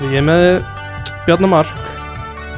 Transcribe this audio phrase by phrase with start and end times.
[0.00, 0.44] Ég er með
[1.26, 1.80] Bjarnamark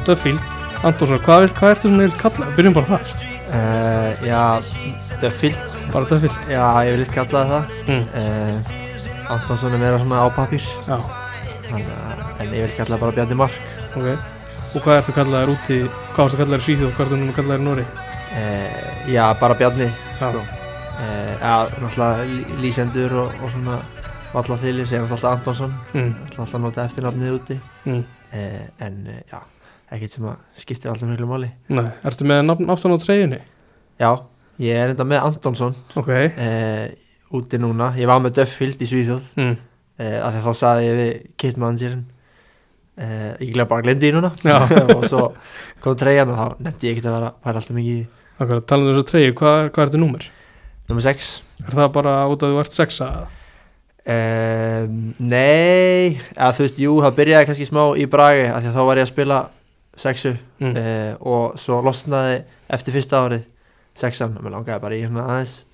[0.07, 0.43] Duffield,
[0.87, 2.47] Antonsson Hvað, hvað ertu svona að kalla?
[2.55, 3.25] Byrjum bara þar
[3.57, 4.43] uh, Já,
[5.21, 5.75] Duffield.
[5.93, 6.37] Bara Duffield?
[6.51, 8.05] Já, ég vil eitthvað kallaði það mm.
[8.21, 10.97] uh, Antonsson er meira svona á pappir Já,
[11.73, 13.59] en ég vil kallaði bara Bjarni Mark.
[13.93, 14.07] Ok.
[14.73, 15.75] Og hvað ertu að kalla þér úti
[16.15, 17.85] Hvað ertu að kalla þér Svíþjóð og hvað ertu núna að kalla þér Nóri?
[18.39, 20.45] uh, Já, bara Bjarni Já, sko.
[21.43, 23.77] Já, náttúrulega lí- lýsendur og, og svona
[24.33, 26.13] Valla þýlir, segja alltaf Antonsson mm.
[26.33, 28.03] Alltaf nota eftirnafnið úti Mm.
[28.33, 29.39] uh, En uh, já,
[29.91, 33.41] ekkert sem að skiptir alltaf miklu máli Nei, ertu með nafn aftan á treyjunni?
[33.99, 34.09] Já,
[34.63, 36.87] ég er enda með Antonsson Ok uh,
[37.35, 39.53] úti núna Ég var með Duffield í Svíþjóð mm.
[39.99, 42.05] uh, af því að þá saði ég við Kit Managerinn
[42.97, 44.31] uh, ég bara glemdi í núna
[44.97, 45.29] og svo
[45.83, 48.07] kom treyjan og þá nefndi ég ekki að vera færa alltaf mikið í
[48.39, 50.27] talandi um þessu treyju, hvað, hvað ertu númer?
[50.89, 51.31] nummer 6
[51.63, 53.09] Er það bara út að þú ert sexa?
[54.07, 58.77] Um, Nei að þú veist, jú, það byrjaði kannski smá í bragi af því að
[58.77, 59.41] þá var ég að spila
[60.03, 60.77] sexu Mm.
[60.79, 62.37] uh, og svo losnaði
[62.71, 63.41] eftir fyrsta árið
[63.99, 65.65] sexan og mér langaði bara í svona aðeins.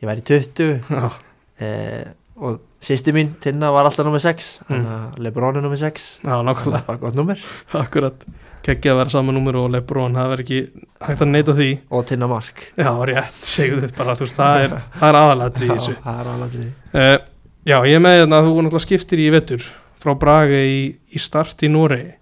[0.00, 2.04] Ég væri 20 Já, uh,
[2.36, 4.86] og sýsti mín, Tinna, var alltaf nummer 6 Mm.
[5.24, 6.86] Lebron er nummer 6 já nákvæmlega.
[6.86, 7.38] Bara gott nummer
[7.74, 8.22] Akkurat.
[8.66, 10.60] Kekkið að vera sama númer og Lebron Það verður ekki
[11.06, 11.68] hægt að neita því.
[11.90, 12.62] Og Tinna Mark.
[12.78, 15.94] Já, rétt, segðu þið bara, þú veist, það er, það aðalatri í þessu.
[15.96, 17.18] Já, það er alveg því Uh,
[17.66, 19.66] já, ég með þetta að þú náttúrulega skiptir í vetur
[20.02, 20.78] frá Braga í,
[21.10, 22.12] í start í Noregi.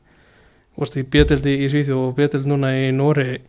[0.75, 3.43] Þú veist, í beteldi í Svíþjóð og beteldi núna í Noregi.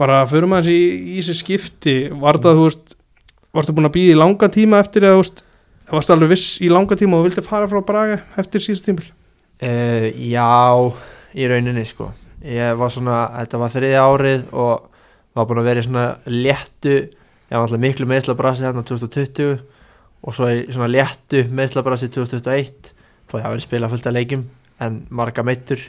[0.00, 0.80] Bara fyrir maður í,
[1.18, 2.94] þessi skipti, var það, þú veist,
[3.54, 5.42] varstu búin að býða í langa tíma eftir eða, þú veist,
[5.90, 9.08] varstu alveg viss í langa tíma og þú vildi fara frá Braga eftir síðast tímil?
[9.60, 10.48] uh, Já,
[11.34, 12.12] í rauninni sko
[12.46, 14.86] Ég var svona, þetta var þriðja árið og
[15.36, 19.58] var búin að vera í svona léttu Ég var alltaf miklu meðslabrasi hérna 2020
[20.20, 22.92] og svo í svona léttu meðslabrasi 2021
[23.30, 24.44] þó ég hafi verið spilað fullt af leikjum
[24.84, 25.80] en marga meittur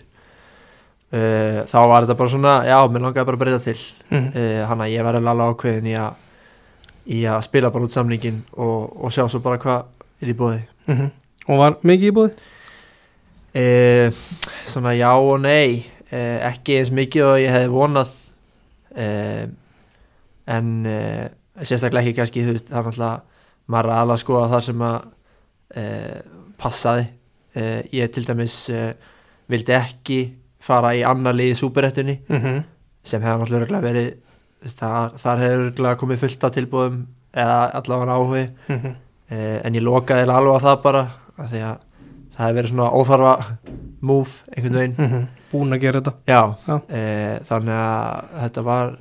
[1.13, 3.79] uh, Þá var þetta bara svona, já, mér langaði bara að breyta til
[4.11, 4.27] Mm.
[4.35, 6.27] uh, Hanna ég var alveg ákveðin í að
[7.11, 9.85] í að spila bara út samningin og, og sjá svo bara hvað
[10.21, 11.09] er í bóði Mm
[11.49, 12.41] Og var mikið í búið?
[13.57, 14.11] Eh,
[14.69, 18.11] svona já og nei eh, ekki eins mikið og ég hefði vonað
[18.95, 19.47] eh,
[20.47, 21.25] en eh,
[21.65, 23.30] sérstaklega ekki kannski þú veist, það er náttúrulega
[23.67, 24.97] maður er alveg að skoða það sem að
[25.75, 26.21] eh,
[26.61, 27.05] passaði
[27.55, 28.93] eh, ég til dæmis eh,
[29.51, 30.19] vildi ekki
[30.61, 32.63] fara í annar lið í súperettunni Mm -hmm.
[33.03, 34.13] sem hefði náttúrulega verið
[34.77, 38.95] þar, þar hefur komið fullt af tilbúðum eða allavega áhugi Mm
[39.31, 41.01] eh, en ég lokaði alveg á það bara
[41.37, 41.77] af því að
[42.31, 43.57] það hefði verið svona óþarfa
[44.01, 45.27] move einhvern veginn -hmm.
[45.51, 46.13] Búin að gera þetta.
[46.27, 46.79] já, Já.
[47.43, 48.97] Þannig að þetta var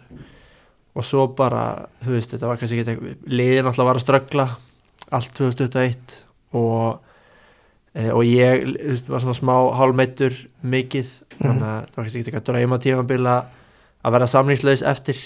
[0.94, 4.48] og svo bara þú veist, þetta var kannski ekki liðin alltaf var að ströggla
[5.10, 6.18] allt 2021
[6.58, 7.00] og
[7.94, 12.30] eh, og ég veist, var svona smá hálfmeittur mikið þannig að það var kannski ekki
[12.32, 13.56] eitthvað drauma tímabil að
[14.00, 15.18] að vera samlingslaus eftir.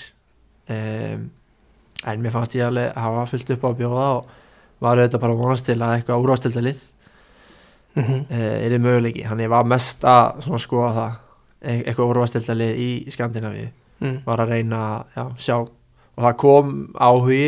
[0.65, 1.29] Um,
[2.09, 4.33] en mér fannst ég alveg hafa fyllt upp á að bjóða og
[4.83, 6.91] var auðvitað bara vonast til að eitthvað úrvastildalið
[7.95, 8.21] Mm -hmm.
[8.31, 11.13] uh, er þið möguleiki, hann ég var mest að svona skoða það
[11.63, 13.69] e eitthvað úrvastildalið í Skandinavíu
[14.01, 14.17] mm.
[14.27, 15.57] var að reyna að já, sjá
[16.15, 17.47] og það kom áhugi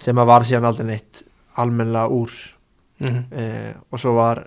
[0.00, 1.24] sem að var síðan aldrei neitt
[1.60, 2.38] almennilega úr
[3.00, 4.42] Mm uh, og svo var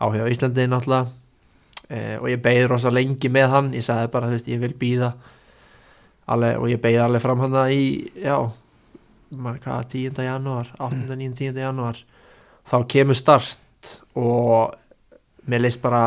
[0.00, 1.10] áhugi á Íslandi náttúrulega
[1.90, 4.72] uh, og ég beigði rosa lengi með hann ég sagði bara, þú veist, ég vil
[4.72, 5.10] býða
[6.26, 8.48] og ég beigði alveg fram hann í, já
[9.30, 10.24] hvað, 10.
[10.24, 11.04] janúar 8.
[11.12, 11.34] 9.
[11.36, 11.60] 10.
[11.60, 12.00] janúar
[12.66, 14.74] þá kemur start og
[15.46, 16.02] mér leist bara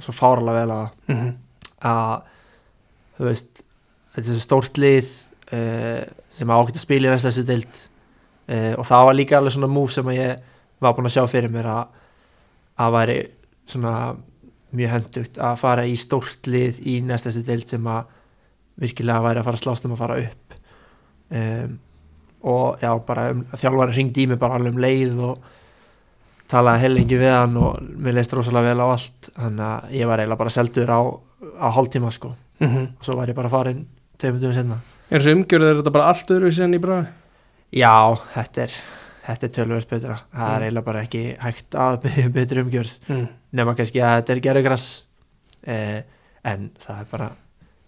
[0.00, 1.32] svo fáralega vel að -hmm.
[1.80, 2.22] að
[3.20, 3.62] þú veist
[4.14, 5.10] þetta er stórt lið
[5.52, 7.82] uh, sem ágætt að spila í næsta þessu deild
[8.48, 10.48] uh, og það var líka alveg svona move sem ég
[10.80, 11.98] var búin að sjá fyrir mér að
[12.80, 13.18] að væri
[13.68, 13.94] svona
[14.70, 18.16] mjög hendugt að fara í stórt lið í næsta þessu deild sem að
[18.80, 20.54] virkilega væri að fara slást um að fara upp.
[21.30, 21.74] Um,
[22.48, 25.50] og já bara um, þjálfari ringdi í mig bara alveg um leið og
[26.50, 30.22] talaði hellingi við hann og mér leist rosalega vel á allt þannig að ég var
[30.22, 31.00] eiginlega bara seldur á,
[31.60, 33.86] á hálftíma sko Mm og svo var ég bara farin
[34.18, 34.80] tveimur dögum senna
[35.10, 37.06] Er þessu umgjörð, er þetta bara allt öðru en í Braga?
[37.72, 38.70] já, þetta er
[39.26, 40.64] þetta er tölvöld betra, það er Mm.
[40.64, 43.28] eiginlega bara ekki hægt að byggja betri umgjörð Mm.
[43.52, 45.02] nema kannski að þetta er gerðugras
[45.66, 46.02] eh,
[46.44, 47.30] en það er bara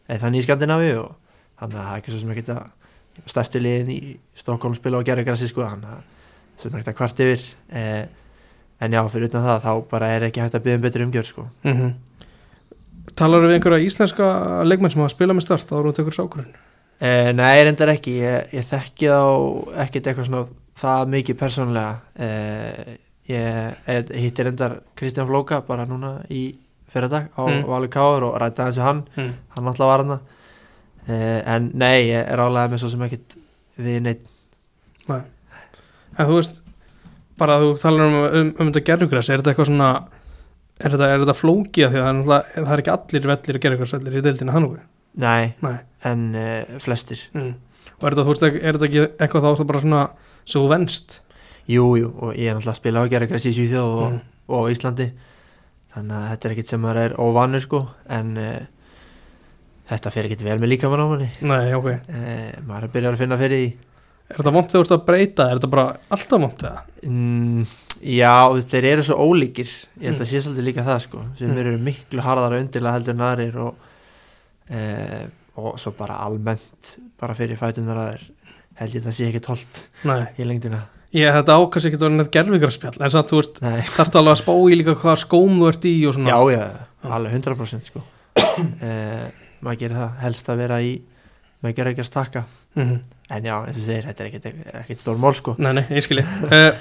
[0.09, 1.15] þannig í Skandinavíu og
[1.61, 5.07] þannig að það er ekki svo sem ekki að stærstu liðin í Stokkólum spila á
[5.07, 6.03] gerðugrassi sko, þannig að
[6.57, 7.43] svo sem ekki að kvart yfir
[7.73, 8.07] eh,
[8.83, 11.45] en já, fyrir utan það þá bara er ekki hægt að byggja betri umgjörð sko
[11.65, 11.93] Mm -hmm.
[13.19, 14.27] Talar við einhverja íslenska
[14.67, 15.73] leikmenn sem hafa spilað með start?
[15.75, 16.53] Eru þetta ykkur sákurinn?
[17.03, 19.23] Eh, nei, reyndar ekki, ég, ég þekki þá
[19.85, 20.43] ekkert eitthvað svona
[20.83, 22.93] það mikið persónlega eh,
[23.33, 26.53] ég eh, hitti reyndar Kristján Flóka bara núna í
[26.93, 27.65] fyrradag á Mm.
[27.67, 29.03] Valur Káur og rætti aðeins við hann.
[29.17, 29.33] Mm.
[29.57, 30.13] hann alltaf var hann
[31.09, 33.37] uh, en nei, ég er álega með svo sem ekkit
[33.79, 34.29] við neitt
[35.09, 36.61] En þú veist
[37.41, 39.91] bara þú talar um, um, um þetta gerðugræs er þetta eitthvað svona
[40.83, 44.19] er þetta, er þetta flókið því að það er, það er ekki allir vellir gerðugræsvellir
[44.19, 44.69] í deildinu hann
[45.23, 45.77] nei, Nei.
[46.09, 47.21] en uh, flestir.
[47.37, 47.53] Mm.
[47.99, 50.03] og er þetta, veist, er þetta ekki eitthvað þá bara svona
[50.49, 51.21] svo venst?
[51.71, 54.23] Jú, jú, og ég er náttúrulega að spila á gerðagræs í Svíþjóð og, mm.
[54.57, 55.09] og Íslandi.
[55.93, 58.59] Þannig að þetta er ekkit sem maður er óvanur sko, en uh,
[59.93, 61.31] þetta fer ekkit vel með líkamann á manni.
[61.45, 61.89] Nei, ok.
[62.09, 63.73] Uh, maður er að byrja að finna fyrir því
[64.33, 65.87] Er þetta vont þegar þú ert að breyta, er þetta bara
[66.17, 66.83] alltaf vont eða?
[67.05, 67.67] Mm,
[68.17, 68.33] já,
[68.73, 69.69] þeir eru svo ólíkir.
[70.01, 70.25] Ég held Mm.
[70.25, 71.25] að sé svolítið líka það sko.
[71.37, 71.59] Sem Mm.
[71.59, 73.75] eru miklu harðara undirlega heldur en aðrir og,
[74.71, 74.81] e,
[75.57, 78.31] og svo bara almennt bara fyrir fætunar að þeir
[78.81, 80.83] held ég að það sé tólt Nei, í lengdina.
[81.13, 84.33] Ég þetta ákast ekki að vera neitt gerðugræsspjall en samt, þú veist, Nei, þarf alveg
[84.33, 86.33] að spá í líka hvað skóm þú ert í og svona.
[86.33, 86.65] Já, já,
[87.05, 88.03] alveg 100% sko.
[88.83, 88.93] E,
[89.63, 90.93] maður gerir það helst að vera í
[91.63, 92.45] maður gerir ekki að stakka.
[92.77, 92.95] Mm.
[93.33, 94.47] en já, eins og segir, þetta er ekkit,
[94.83, 95.55] ekkit stór mál sko.
[95.63, 96.25] Nei, nei, ég skilji.
[96.49, 96.73] Uh,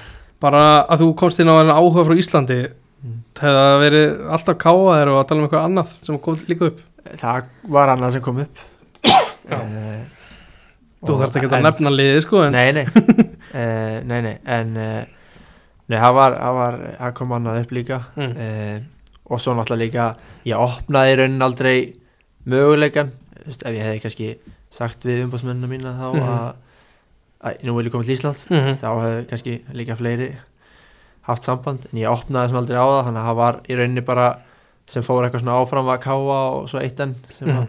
[0.41, 2.61] Bara að þú komst inn á enn áhuga frá Íslandi
[3.01, 3.21] Mm.
[3.33, 6.67] hefði það verið alltaf káa þér og að tala um eitthvað annað sem kom líka
[6.67, 6.81] upp?
[7.17, 8.59] Það var annað sem kom upp.
[9.49, 9.57] E,
[11.01, 14.99] Þú þarft ekki að nefna liðið sko en, nei, nei, uh, nei, nei, en uh,
[15.89, 17.99] nei, það var, það var, það kom annað upp líka.
[18.19, 18.35] Mm.
[18.37, 20.05] uh, og svo náttúrulega líka,
[20.51, 21.75] ég opnaði raunin aldrei
[22.53, 23.09] möguleikan,
[23.47, 24.29] ef ég hefði kannski
[24.71, 26.29] sagt við umbásmennina mína þá Mhm.
[26.31, 26.53] að,
[27.43, 28.77] að nú vil ég koma til Íslands, Mhm.
[28.79, 30.29] þá hefði kannski líka fleiri
[31.27, 34.05] haft samband, en ég opnaði sem aldrei á það, þannig að það var í rauninni
[34.05, 34.29] bara
[34.87, 37.67] sem fór eitthvað svona áfram að káa og svo eitt enn að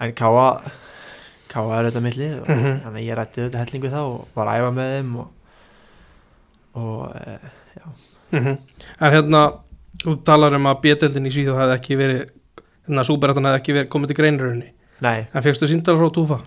[0.00, 0.60] en káa
[1.48, 2.80] káa er auðvitað millið og Mhm.
[2.84, 5.28] þannig að ég rætti auðvitað hellingu þá og var að æfa með þeim og,
[6.74, 7.38] og e,
[8.30, 8.58] Mm
[9.00, 9.40] En hérna,
[10.04, 12.18] þú talar um að bjedeldin í Svíþjóð hefði ekki verið
[12.86, 14.68] hérna, súberættan hefði ekki verið komið til greinröðinni
[15.04, 16.38] nei, en fegstu síndal frá Túfa?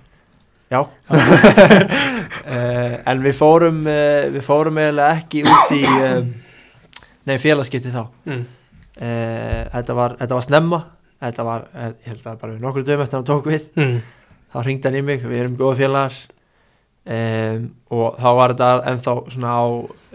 [0.71, 0.85] Já.
[1.11, 6.31] Uh, en við fórum uh, við fórum eiginlega ekki út í um,
[7.27, 8.05] nei félagskipti þá.
[8.29, 8.43] Mm.
[9.71, 10.79] þetta, var, þetta var snemma.
[11.21, 13.67] Þetta var, eh, ég held að bara við nokkur dögum eftir hann tók við.
[13.77, 13.99] Mm.
[14.51, 16.15] þá ringdi hann í mig, við erum góða félagar.
[17.01, 19.63] Um, og þá var þetta ennþá svona á,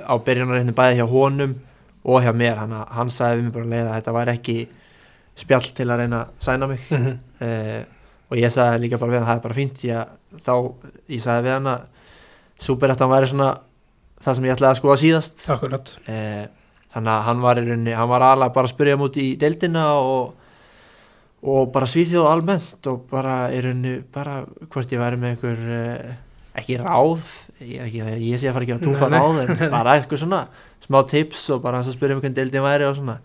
[0.06, 1.54] á byrjunarreitni bæði hjá honum
[2.04, 2.60] og hjá mér.
[2.62, 4.56] Hann, hann sagði við mig bara leið að þetta var ekki
[5.36, 6.88] spjall til að reyna að sæna mig.
[6.90, 7.84] Mm uh,
[8.26, 10.54] og ég sagði líka bara við hann það er bara fínt ég, þá,
[11.12, 11.84] ég sagði við hann að
[12.66, 13.50] superettan væri svona
[14.22, 15.46] það sem ég ætlaði að skoða síðast.
[16.08, 16.44] Uh,
[16.94, 19.86] þannig að hann var í rauninni hann var alveg bara að spyrja múti í deildina
[20.00, 20.30] og,
[21.46, 24.40] og bara svíþjóð almennt og bara í rauninni bara
[24.72, 26.14] hvort ég væri með einhver uh,
[26.56, 30.22] ekki ráð ég, ekki, ég sé að fara ekki að túfa ráð en bara eitthvað
[30.24, 30.46] svona
[30.86, 33.20] smá tips og bara hans að spyrja mig hvernig deildin væri og svona.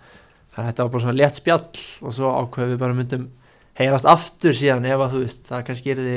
[0.52, 3.30] Þannig að þetta var bara svona létt spjall og svo ákveðum við bara myndum
[3.80, 6.16] heyrast aftur síðan ef að þú veist það kannski er því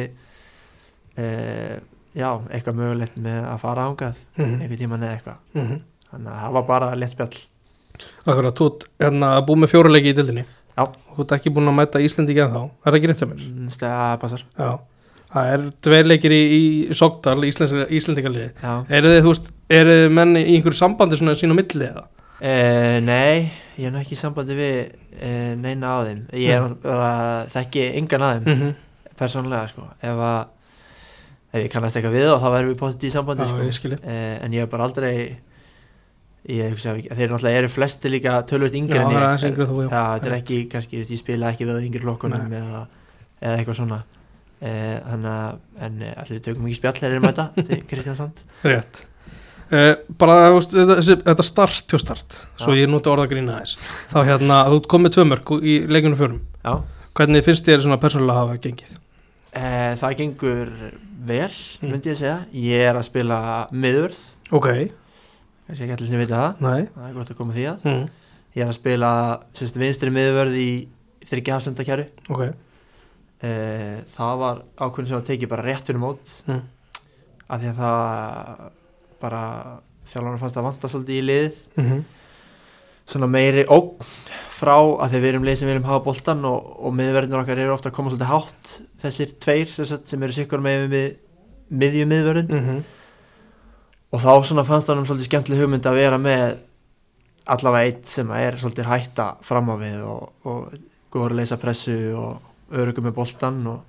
[1.23, 1.75] uh,
[2.15, 5.83] já, eitthvað mögulegt með að fara ángað mm einhvern tíman eða eitthvað -hmm.
[6.11, 7.37] þannig að það var bara létt spjall
[8.27, 10.89] Akkurat, þú ert hérna búið með fjóruleiki í dildinni Já.
[11.15, 13.45] þú ert ekki búin að mæta Íslandi ekki þá er það ekki rétt sem er?
[13.45, 14.71] Mm, Það passar Já
[15.35, 18.85] Það er tveir leikir í, í Sogdal, Íslandingarliði Já.
[18.87, 22.05] Eru þið, þú veist, eru þið menn í einhverju sambandi svona sín á milli eða?
[22.43, 24.79] Uh, nei, ég er nú ekki í sambandi við
[25.23, 26.25] uh, neina á þeim.
[26.35, 26.73] Ég er Mm.
[26.75, 28.75] náttúrulega bara þekki engan að þeim -hmm.
[29.17, 29.87] persónulega sko.
[30.03, 30.47] Ef að
[31.55, 33.89] ef ég kannast eitthvað við þá þá verðum við potið í sambandi Já, sko.
[33.89, 35.37] ég uh, En ég hef bara aldrei
[36.45, 39.53] ég hugsa að þeir náttúrulega eru flesti líka tölvöld Já, yngri en það er ég
[39.53, 39.89] yngri þú, já.
[39.89, 42.87] Já, þetta er ekki kannski, ég spila ekki við yngri lokkunum eða,
[43.41, 44.03] eða eitthvað svona.
[44.61, 48.43] Þannig að en allir við tökum ekki spjall erum þetta til Kristján Sand?
[48.65, 49.07] Rétt
[49.71, 53.79] Bara, þú veist, þetta, þetta start til start Svo ég núti orða að grína þess
[54.13, 56.75] Þá hérna, þú ert komið tvö mörg í leikunum fjórum Já
[57.15, 58.93] Hvernig finnst þér svona persónulega að hafa gengið?
[59.55, 60.71] Eh, það gengur
[61.25, 61.91] vel, Mm.
[61.93, 62.41] myndi ég segja.
[62.53, 63.39] Ég er að spila
[63.71, 64.17] miðurð,
[64.51, 64.67] Ok,
[65.69, 67.87] kannski ekki allir sem vita það, nei það er gott að koma því að.
[67.87, 68.09] mm.
[68.57, 69.11] Ég er að spila
[69.55, 70.69] sérst, vinstri miðurvörð í
[71.31, 72.07] þryggja hafsendakjæru.
[72.35, 72.43] Ok,
[73.45, 76.63] Eh, það var ákveðin sem að teki bara rétt fyrir mót, mm.
[77.51, 78.71] af því að það
[79.25, 79.45] bara
[80.11, 81.65] þjálfarnar fannst að vanta svolítið í liðið.
[81.81, 82.05] Mm
[83.05, 84.01] Svona meiri ógn
[84.49, 87.75] frá að þegar við erum lið sem viljum hafa boltan og, og miðverðinur okkar eru
[87.75, 88.71] ofta að koma svolítið hátt
[89.03, 91.11] þessir tveir sem, sagt, sem eru sikkur með við
[91.69, 92.49] miðju miðverðin.
[92.49, 92.79] -hmm.
[94.09, 96.45] og þá svona fannst hann svolítið skemmtileg hugmynd að vera með
[97.45, 100.73] allavega eitt sem er svolítið hætta fram á við og, og
[101.13, 103.83] góður að leysa pressu og örugum með boltan og,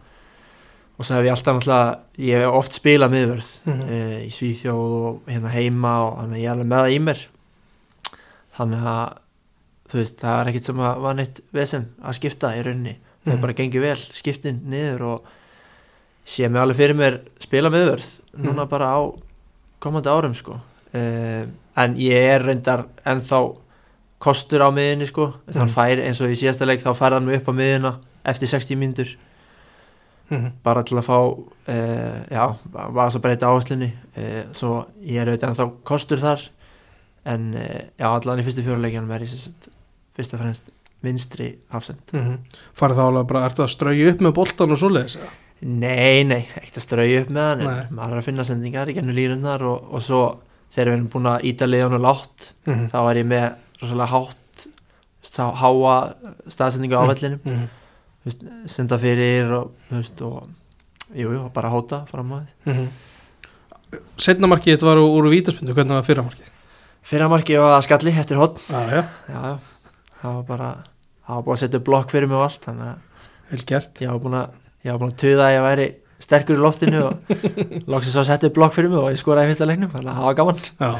[0.98, 3.82] og svo hef ég alltaf náttúrulega ég hef oft spilað miðvörð Mhm.
[3.90, 7.00] e, í Svíþjóð og hérna heima og þannig að ég er alveg með það í
[7.08, 7.26] mér
[8.58, 9.18] þannig að
[9.92, 13.26] þú veist, það er ekkit sem að var neitt vesen að skipta í rauninni það
[13.26, 13.34] Mhm.
[13.38, 15.22] er bara gengið vel, skiptin niður og
[16.26, 18.70] sé mig alveg fyrir mér spila miðvörð, núna Mhm.
[18.70, 19.00] bara á
[19.82, 20.54] komandi árum sko
[20.94, 21.46] uh,
[21.78, 23.58] en ég er reyndar ennþá
[24.20, 25.76] kostur á miðinni sko þannig Mhm.
[25.76, 29.18] fær eins og í síðasta leik þá færði hann mig upp á miðina eftir 60
[30.30, 30.52] mínútur Mhm.
[30.64, 35.28] bara til að fá uh, já, bara þess að breyta áherslunni uh, svo ég er
[35.30, 36.42] auðvitað ennþá kostur þar
[37.26, 39.30] en uh, já, allan í fyrstu fjóruleikjanum er ég
[40.16, 40.64] fyrst og fremst
[41.04, 42.40] vinstri hafsend Mhm.
[42.74, 45.18] farið þá alveg bara, ertu að strauja upp með boltan og svoleiðis?
[45.62, 48.94] Nei, nei, ekkert að strauja upp með hann en maður er að finna sendingar í
[48.98, 50.40] gennum línunnar og, og svo
[50.74, 52.90] þegar við erum búin að íta liðan og látt Mhm.
[52.92, 54.68] þá er ég með rosalega hátt
[55.22, 56.16] sá, háa
[56.50, 57.14] staðsendingu á Mm.
[57.14, 57.70] vellinum Mhm.
[58.26, 60.50] Veist, senda fyrir og, veist, og
[61.14, 62.74] jú, jú, bara hóta fram á því.
[62.74, 62.88] Mhm.
[64.18, 66.52] setna markið þetta var úr, vítaspindu, hvernig var fyrra markið?
[67.06, 68.38] Fyrra marki var skalli eftir
[69.30, 69.58] já,
[70.22, 70.70] það var bara
[71.26, 73.54] það var búin að setja blokk fyrir mig og allt þannig að
[74.02, 75.88] ég var búin að ég var búin að tuða að ég væri
[76.26, 77.34] sterkur í loftinu og
[77.94, 80.38] loksins að setja blokk fyrir mig og ég skoraði fyrsta leiknum þannig að það var
[80.42, 80.62] gaman.
[80.80, 80.92] Já.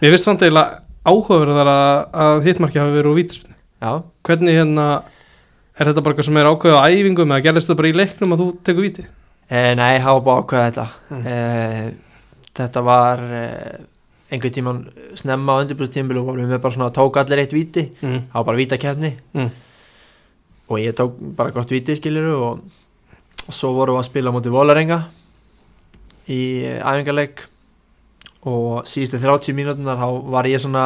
[0.00, 1.92] mér finnst samt eiginlega áhugaverðar að,
[2.24, 3.92] að hittmarkið hafi verið úr vítaspindu Já,
[4.26, 4.86] hvernig hérna
[5.78, 8.34] er þetta bara eitthvað sem er ákveðið á æfingum eða gerðist þetta bara í leiknum
[8.34, 11.26] að þú tekur víti e, nei, það var bara ákveða þetta Mm.
[11.26, 11.36] e,
[12.58, 13.42] þetta var e,
[14.32, 14.80] einhvern tíman
[15.16, 18.18] snemma á undirbúrstímbil og við bara svona tók allir eitt víti mm.
[18.34, 19.50] var bara vítakefni Mm.
[20.68, 22.58] og ég tók bara gott víti skiluru og,
[23.48, 24.98] og svo vorum við að spila mútið Volarenga
[26.28, 26.40] í
[26.82, 27.46] æfingarleik
[28.48, 30.84] og síðustu 30 mínútunar þá var ég svona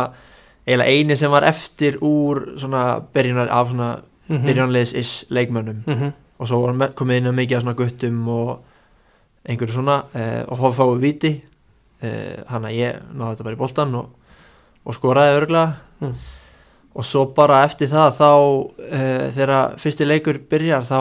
[0.66, 3.88] eiginlega eini sem var eftir úr svona byrjunar af svona
[4.32, 4.46] Mhm.
[4.48, 6.12] byrjunarliðs is leikmönnum Mhm.
[6.40, 8.60] og svo vorum við- komið inn að mikið af svona guttum og
[9.48, 11.32] einhverju svona eh, og fáum við viti
[12.02, 14.08] eh, hann að ég náði þetta bara í boltan og,
[14.86, 16.14] og skoraði örgulega Mm.
[16.94, 18.30] og svo bara eftir það þá
[18.90, 20.98] eh, þegar fyrsti leikur byrjar þá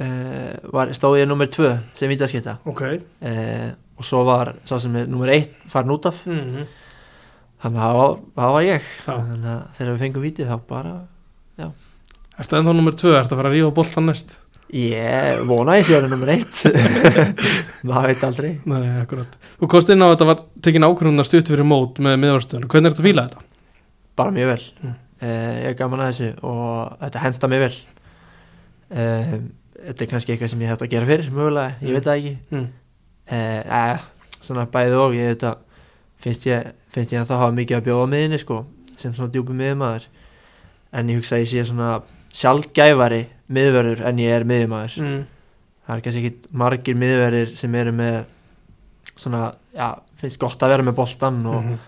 [0.00, 2.82] eh, var, stóð ég nummer tvö sem vítaskita ok
[3.22, 6.66] eh, og svo var sá sem er nummer eitt farin út af mm.
[7.62, 8.18] þannig að það var,
[8.52, 9.12] var ég Já.
[9.20, 10.94] þannig að þegar við fengum vítið þá bara
[12.40, 14.38] ertu ennþá nummer 2, ertu að fara að rífa boltan næst?
[14.70, 16.58] Ég vona ég sé að það er nummer eitt.
[17.90, 18.50] Maður veit aldrei.
[18.70, 19.32] Nei, akkurat.
[19.58, 22.90] Þú komst inn á að þetta var tekin ákvörðunar stutt fyrir mót með miðvarstöðun, hvernig
[22.90, 23.46] er þetta að fíla þetta?
[24.20, 24.64] bara mjög vel.
[24.84, 24.94] Mm.
[25.22, 27.76] uh, ég er gaman að þessu og þetta henda mér vel.
[28.90, 29.34] Uh,
[29.80, 31.94] þetta er kannski eitthvað sem ég hægt að gera fyrir mögulega, ég Mm.
[31.96, 32.32] veit það ekki.
[32.50, 32.66] Mm.
[33.32, 34.08] uh, uh,
[34.44, 35.52] svona bæðið og ég þetta
[36.20, 38.58] finnst ég, finnst ég að það hafa mikið að bjóða miðinni sko,
[39.00, 40.06] sem svona djúpi miðmaður
[40.92, 41.90] en ég hugsa að ég sé svona
[42.32, 45.22] sjálfgæfari miðverður en ég er miðmaður Mm.
[45.86, 48.24] það er kannski ekki margir miðverðir sem eru með
[49.16, 49.88] svona, já,
[50.20, 51.78] finnst gott að vera með boltan og Mhm.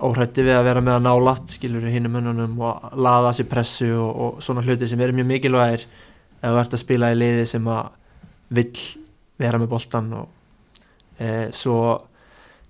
[0.00, 3.88] óhrætti við að vera með að nálat skilur við hinnum hönnunum og laða sér pressu
[3.98, 5.80] og, og svona hluti sem eru mjög mikilvægir
[6.42, 7.88] ef þú ert að spila í liði sem að
[8.50, 8.78] vill
[9.38, 10.28] vera með boltan og
[11.18, 12.02] e, svo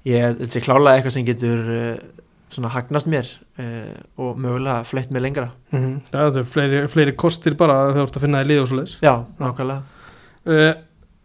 [0.07, 1.99] ég, þetta sé klálega eitthvað sem getur e,
[2.51, 3.29] svona hagnast mér
[3.59, 5.49] og mögulega fleitt mig lengra.
[5.73, 5.95] Mhm.
[6.13, 8.69] Já, þetta er fleiri, fleiri kostir bara þegar þú ert að finna í lið og
[8.71, 9.83] svo leiðis já, nákvæmlega.
[10.49, 10.75] Uh,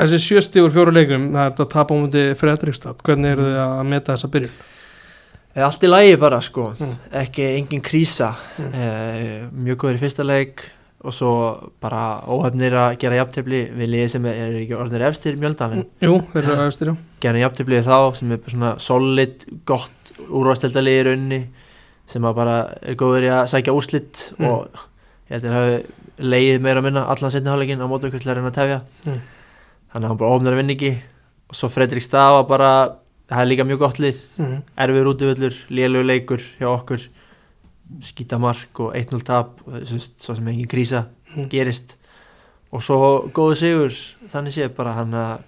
[0.03, 3.43] Þessi sjösti úr fjóru leikum það er þetta að tapa á múti Fredrikstad hvernig eru
[3.45, 4.55] þið að meta þessa byrjun?
[5.53, 6.65] e, allt í lagi bara sko.
[6.79, 6.95] Mm.
[7.21, 8.31] ekki engin krísa.
[8.57, 8.71] Mm.
[8.73, 8.87] e,
[9.69, 10.65] mjög góður í fyrsta leik
[11.03, 11.31] og svo
[11.83, 16.43] bara óhefnir að gera jafntefli við liði sem er, ekki orðinir efstir mjöldalinn Jú, þeir
[16.45, 16.93] eru aðeins styrjá
[17.25, 21.41] gera jafntefli við þá sem er svona solid, gott úrvasteldarlið í rauninni
[22.13, 24.45] sem að bara er góður í að sækja úrslitt Mm.
[24.47, 24.67] og
[25.29, 28.21] ég held að þeir hafi leið meira að minna allan setni hálfleikin á mótu ykkur
[28.21, 29.21] til að reyna að tefja Mm.
[29.93, 30.91] þannig að hann bara ofnar að vinna ekki
[31.49, 32.71] og svo Fredrik Staf var bara
[33.29, 34.61] það er líka mjög gott lið, mm.
[34.77, 37.07] erfiður útivöllur lélugur leikur hjá okkur
[38.03, 41.47] skítamark og 1-0 tap og svo sem engin krísa Mm.
[41.49, 41.95] gerist
[42.71, 42.97] og svo
[43.33, 43.93] góðu sigur
[44.29, 45.39] þannig sé bara hann að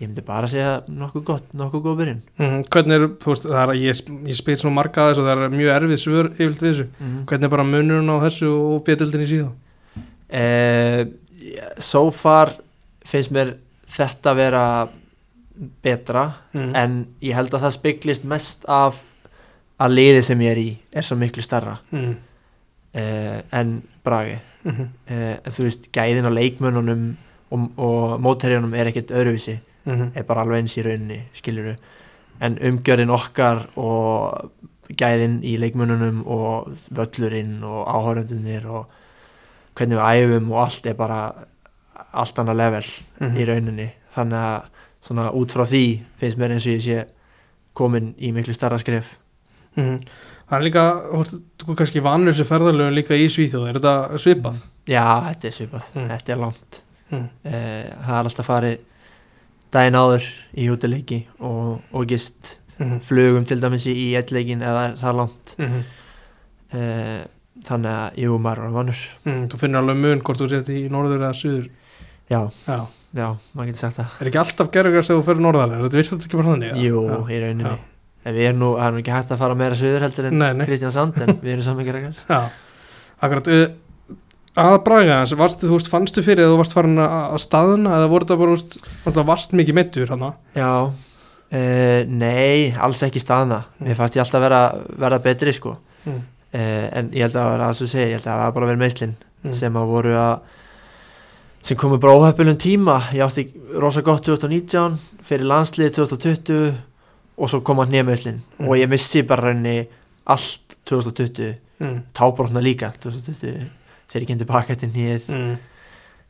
[0.00, 2.64] ég myndi bara segja nokkuð gott, nokkuð góð byrjun Mm.
[2.70, 5.44] Hvernig er, þú veist, er að ég, ég spil svona marga að þessu og það
[5.46, 7.14] er mjög erfið svör við þessu mm.
[7.30, 9.54] Hvernig er bara munurinn á þessu og bjöldildin í síðan?
[10.28, 11.06] eh,
[11.78, 12.52] so far
[13.06, 13.54] finnst mér
[13.96, 14.62] þetta vera
[15.82, 16.72] betra Mm.
[16.76, 19.02] en ég held að það spiklist mest af
[19.80, 22.16] að liðið sem ég er í er svo miklu starra mm.
[22.94, 24.88] eh, en bragi Mm.
[25.06, 27.02] eh, þú veist, gæðin á leikmönnunum
[27.54, 30.12] og, og mótherjunum er ekkert öðruvísi Mm.
[30.16, 31.76] er bara alveg eins í rauninni, skiluru
[32.40, 34.50] en umgjörðin okkar og
[34.98, 38.86] gæðin í leikmönnunum og völlurinn og áhöröndunir og
[39.76, 41.20] hvernig við æfum og allt er bara
[42.12, 42.84] allt annað level
[43.20, 43.36] Mhm.
[43.36, 44.62] í rauninni þannig að
[45.02, 47.06] svona út frá því finnst mér eins og ég sé
[47.74, 49.16] komin í miklu starra skref
[49.76, 50.00] Mm.
[50.48, 54.18] það er líka, þú veist, þú kannski vanur þessi ferðarlöfun líka í Svíþjóð, er þetta
[54.18, 54.62] svipað?
[54.88, 56.08] já, þetta er svipað, Mm.
[56.08, 57.28] þetta er langt Mm.
[57.44, 58.78] eh, það er alltaf farið
[59.74, 62.98] daginn áður í hútileiki og, og gist Mm.
[63.00, 65.78] flugum til dæmis í, eittleikin eða það er langt Mm.
[66.76, 67.22] eh,
[67.64, 69.46] þannig að jú, maður er vanur Mm.
[69.48, 71.70] Þú finnir alveg mun hvort þú sért í norður eða suður
[72.28, 75.72] já, Já, já, maður getur sagt það er ekki alltaf gerðugast þegar þú fyrir norðar,
[75.72, 76.76] er þetta virðast ekki bara þannig?
[76.84, 77.16] jú, Já.
[77.32, 77.78] í rauninni Já.
[78.26, 80.66] en við erum nú, það er nú ekki hægt að fara meira söður heldur en.
[80.66, 82.50] Kristján Sand en við erum saman Já,
[83.22, 83.66] akkurat uh,
[84.56, 87.96] að braga hans, varstu, þú veist, fannstu fyrir að þú varst farin að að staðna
[87.98, 90.24] eða voru þetta bara, þú veist, varst mikið meittur hann
[90.56, 90.70] já,
[91.52, 93.86] eh, nei, alls ekki staðna Mm.
[93.88, 94.60] mér fannst ég alltaf vera,
[94.98, 96.20] vera betri sko mm.
[96.52, 98.52] eh, en ég held að það var alls að segja, ég held að það var
[98.58, 99.52] bara verið meðslinn Mm.
[99.54, 100.40] sem að voru að
[101.62, 103.44] sem komu bara óhefnum tíma ég átti
[103.78, 106.72] rosa gott 2019 fyrir landslið 2020
[107.36, 108.68] og svo kom að nýjameðslinn Mm.
[108.68, 109.86] og ég missi bara rauninni
[110.26, 112.02] allt 2020 Mm.
[112.16, 113.68] tábrotna líka 2020
[114.08, 115.56] þegar ég kemdi baka til nýjað Mm.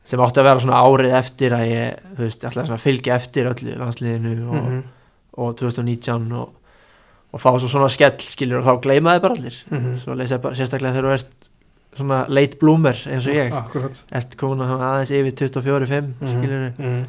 [0.03, 3.45] sem átti að vera svona árið eftir að ég, þú veist, ætlaði svona fylgja eftir
[3.51, 4.83] öllu landsliðinu og, Mm.
[5.37, 6.49] og 2019 og,
[7.33, 9.97] og fá svo svona skell skilur og þá gleymaði bara allir Mm.
[9.99, 11.49] svo leysa bara sérstaklega þegar þú ert
[11.97, 16.27] svona late bloomer eins og ég Akkurat ert komin að aðeins yfir 24-5 Mhm.
[16.29, 17.05] skilur mm.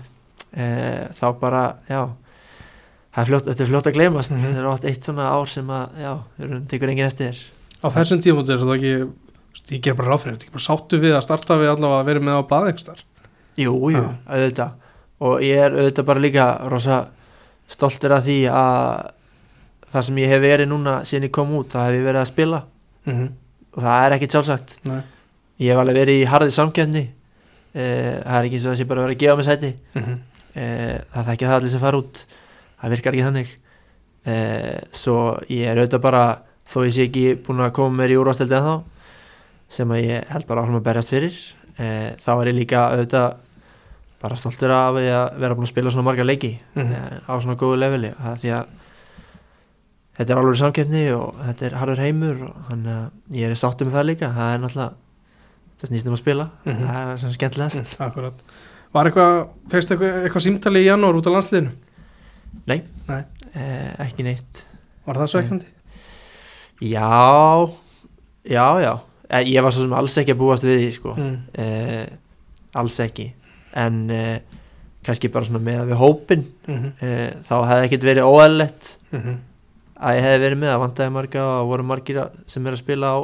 [0.56, 2.08] e, þá bara, já
[3.18, 4.40] er fljótt, þetta er fljótt að gleymast Mhm.
[4.40, 7.38] það er átt eitt svona ár sem að, já, það tekur enginn eftir þér
[7.84, 9.12] Á þessum tímúti er þetta ekki
[9.74, 12.10] ég ger bara ráð fyrir, þetta ekki bara sáttu við að starta við allavega að
[12.10, 13.04] vera með á blaðengstar
[13.58, 14.08] jú, jú, Já.
[14.30, 14.74] auðvitað.
[15.18, 16.98] Og ég er auðvitað bara líka rosa
[17.68, 19.12] stoltur af því að
[19.88, 22.32] það sem ég hef verið núna síðan ég kom út, það hef ég verið að
[22.32, 22.64] spila.
[23.08, 23.28] Mm.
[23.72, 24.74] og það er ekkit sjálfsagt.
[24.84, 24.98] Nei.
[25.62, 27.04] Ég hef alveg verið í harði samkjöfni
[27.72, 29.70] e, það er ekki eins og þessi bara verið að gefa mig sæti.
[29.96, 30.18] Mm.
[30.52, 30.66] e,
[31.14, 32.20] það þekkja það allir sem fara út.
[32.78, 33.54] Það virkar ekki þannig.
[34.28, 34.36] E,
[34.94, 35.16] svo
[35.48, 36.22] ég er auðvitað bara
[36.68, 38.74] þó ég sé ekki búin að koma mér í úrvasteldi en þá
[39.68, 41.36] sem að ég held bara áfram að berjast fyrir
[41.78, 43.36] e, þá er ég líka auðvitað
[44.22, 46.92] bara stoltur af því að vera búin að spila svona marga leiki Mhm.
[46.92, 48.66] e, á svona góðu leveli er því að
[50.18, 53.94] þetta er alveg samkeppni og þetta er harður heimur og að ég er sáttur með
[53.98, 54.94] það líka það er náttúrulega
[55.78, 56.86] það snýst um að spila Mhm.
[56.88, 58.42] það er sem skemmtilegast Mm, Akkurat
[58.90, 61.72] Var eitthvað, fegst eitthvað, eitthvað símtali í janúar út á landsliðinu?
[62.66, 63.24] Nei, Nei.
[63.54, 64.64] Eh, ekki neitt
[65.06, 65.66] Var það svekkjandi?
[66.80, 67.68] Já,
[68.48, 71.14] já, já Eh, Ég var svo sem alls ekki að búast við því sko.
[71.18, 71.36] Mm.
[71.54, 72.06] eh,
[72.74, 73.32] Alls ekki
[73.76, 74.38] En eh,
[75.04, 79.36] kannski bara svona með við hópin Mm eh, Þá hefði ekkert verið óæðlegt -hmm.
[80.00, 82.78] Að ég hefði verið með að vandaði marga Og voru margir að- sem er að
[82.84, 83.18] spila á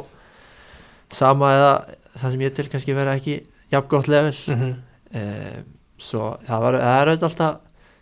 [1.09, 1.73] Sama eða
[2.15, 3.39] Það sem ég til kannski vera ekki
[3.71, 4.75] Jafn gott level Mm -hmm.
[5.13, 5.63] eh,
[5.97, 7.57] Svo það, var, það er auðvitað alltaf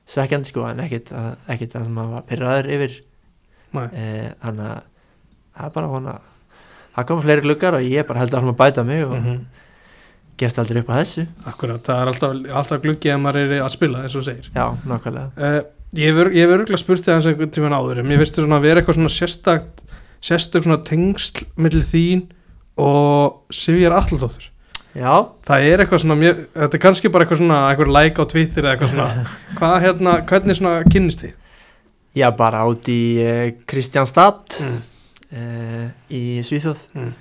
[0.06, 3.02] Svekkjandi sko En ekkert, að- ekkert það sem að var pyrraður yfir
[3.96, 4.82] Eh, þannig að
[5.58, 6.20] það er bara vona
[6.96, 9.44] það koma fleiri gluggar og ég bara held að að bæta mig og mm
[10.34, 11.24] gefst aldrei upp á þessu.
[11.46, 14.48] Akkurat, það er alltaf, alltaf gluggið að maður er að spila eins og segir.
[14.56, 15.30] Já, nákvæmlega.
[15.38, 15.60] Uh,
[15.94, 18.58] Ég ég hef örgulega spurt þig aðeins einhvern tímann áður en mér finnst þér svona
[18.58, 19.84] að vera eitthvað svona sérstakt
[20.26, 22.24] sérstök svona tengsl millir þín
[22.82, 24.48] og Sivjar Alldóttur
[24.98, 25.14] já,
[25.46, 28.66] Það er eitthvað svona, mér, þetta er kannski bara eitthvað svona eitthvað like á Twitter
[28.66, 29.28] eða eitthvað svona.
[29.60, 31.36] Hvað hérna, hvernig svona kynnist þið?
[32.18, 34.82] já bara át í uh, Kristjánstad Mm.
[35.34, 37.13] Uh, í Svíþjóð Mm.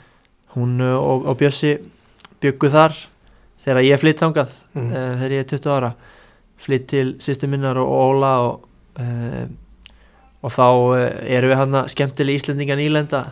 [0.57, 1.79] hún uh, og, og Bjössi
[2.43, 2.95] byggu þar
[3.63, 4.89] þegar ég flytt þangað Mm.
[4.91, 5.93] uh, þegar ég er 20 ára
[6.63, 8.69] flytt til sýstu minnar og Óla og,
[9.01, 9.47] uh,
[10.43, 10.67] og þá
[11.27, 13.25] erum við hann skemmtileg Íslendinga nýlenda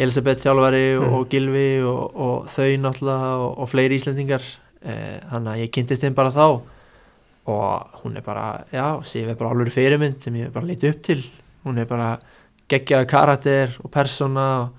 [0.00, 1.14] Elisabeth Þjálfari Mm.
[1.14, 4.42] og Gilvi og, og þau náttúrulega og, fleiri Íslendingar
[5.30, 6.60] hann að ég kynntist þeim bara þá
[7.50, 11.02] og hún er bara, já, Sif er bara alveg fyrirmynd sem ég bara líti upp
[11.04, 11.20] til
[11.66, 12.14] hún er bara
[12.70, 14.70] geggjaða karakter og persóna og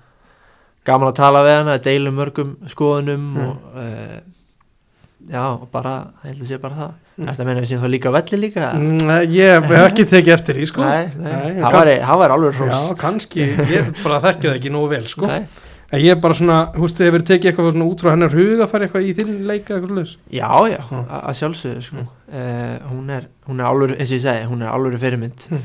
[0.88, 3.42] gaman að tala við hana, deila mörgum skoðunum Mm.
[3.46, 4.20] og uh,
[5.30, 5.92] já, og bara,
[6.24, 7.26] ég held að sé bara það Mm.
[7.28, 10.56] Þetta meina sem þá líka á velli líka Mm, nei, ég hef ekki tekið eftir
[10.56, 14.48] því sko Nei, nei, Nei, kann- var, var alveg hrós Já, kannski, ég bara þekki
[14.48, 15.42] það ekki nógu vel sko Nei.
[15.92, 18.70] Ég er bara svona, þú veist, hefur tekið eitthvað svona út frá hennar hug að
[18.72, 21.96] fara eitthvað í þinn leika eitthvað leis Já, já, að sjálfsögðu sko.
[22.00, 22.08] Mm.
[22.32, 25.62] uh, hún er, hún er alveg, eins og ég segi, hún er alveg fyrirmynd Mm.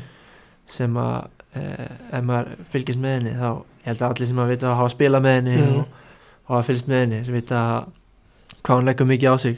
[0.68, 4.66] sem að ef maður fylgist með henni þá ég held að allir sem að vita
[4.70, 5.76] að hafa spilað með henni Mm.
[5.78, 5.86] og,
[6.48, 7.62] og hafa fylgst með henni sem vita
[8.62, 9.56] hvað hún leggur mikið á sig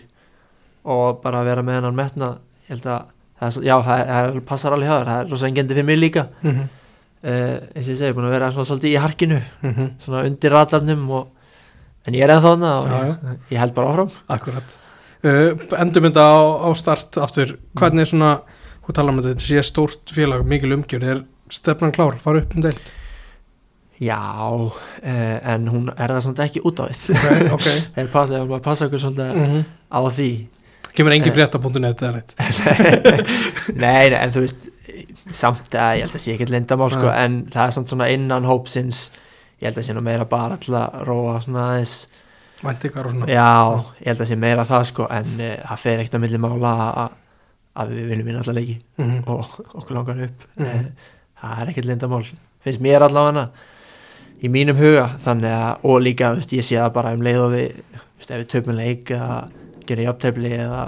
[0.84, 2.28] og bara að vera með hennan metna
[2.68, 3.02] ég held að
[3.40, 6.50] það já, það, það passar alveg þér, það er rosa engendi fyrir mig líka mm
[6.50, 6.68] -hmm.
[7.24, 9.90] uh, eins og ég segi, búin að vera svona svolítið í harkinu Mm -hmm.
[9.98, 11.26] svona undir ratarnum og,
[12.06, 14.78] en ég er ennþá þarna og Já, ég, ég held bara áfram Akkurat
[15.24, 18.40] uh, Endur mynda á, á start aftur Hvernig er svona,
[18.86, 22.54] hún tala um þetta þetta sé stórt félag, mikil umgjörð er stefnan klár, fara upp
[22.56, 22.94] um deilt
[24.00, 27.66] Já, uh, en hún er það samt ekki út á því ok, ok.
[27.98, 30.28] Þeir passa, þeir maður passa okkur svolítið mm á því.
[30.94, 31.34] Kemur engin Eh.
[31.36, 32.32] frétta.net eða neitt?
[33.82, 34.68] Nei, nei, en þú veist
[35.36, 37.24] samt að ég held að sé ekkert lindamál sko, Nei.
[37.26, 39.02] en það er svona innan hópsins.
[39.60, 41.94] Ég held að sé nú meira bara til að róa svona aðeins.
[42.64, 43.28] Væntingar og svona.
[43.30, 43.48] Já,
[44.00, 46.72] ég held að sé meira það sko en uh, það fer ekkert að milli mála
[47.04, 47.16] að-
[47.80, 49.20] að við viljum vinna alla leiki Mhm.
[49.26, 50.46] og okkur langar upp.
[50.56, 50.88] Mm.
[51.40, 52.24] Það er ekkert lindamál
[52.64, 53.48] finnst mér allavega
[54.42, 55.06] í mínum huga.
[55.20, 57.66] Þannig að og líka veist, ég sé það bara um leið og við
[58.16, 59.36] veist, ef við töpum leik eða
[59.86, 60.82] gerum jafntefli eða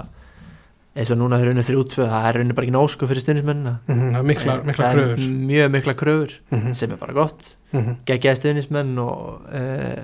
[0.93, 4.09] eins og núna þeir unnu þrjútvö það er unnu bara ekki nósku fyrir stundismennina Mhm,
[4.13, 5.31] það er mikla, mikla það er kröfur.
[5.49, 7.55] mjög mikla kröfur Mhm, sem er bara gott.
[7.73, 7.95] Mhm.
[8.05, 10.03] geggjaði stuðnismenn og uh,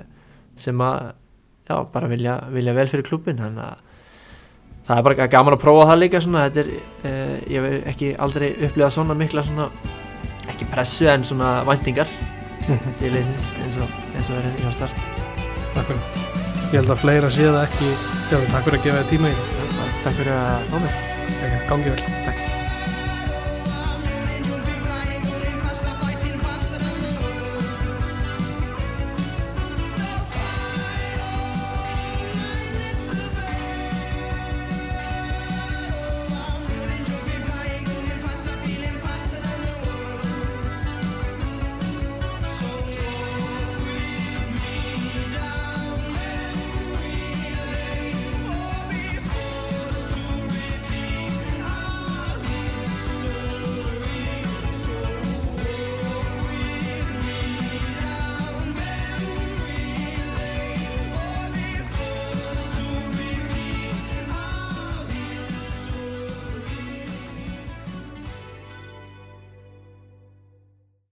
[0.56, 1.12] sem að
[1.70, 3.76] já, bara vilja, vilja vel fyrir klubbin þannig að
[4.88, 6.70] það er bara gaman að prófa það líka svona, þetta er,
[7.04, 9.68] uh, ég hef ekki aldrei upplifað svona mikla svona
[10.52, 12.10] ekki pressu en svona væntingar
[12.68, 13.88] Mhm, til leysins eins og,
[14.20, 14.94] og er hjá start.
[15.74, 16.18] Akkurat.
[16.70, 17.88] ég held að fleira sé það ekki.
[18.30, 19.34] Já, takk fyrir að gefa þér tíma í.
[19.78, 20.94] Það Takk fyrir að ná mér
[21.30, 22.04] Ekki, gangi vel.
[22.26, 22.49] Takk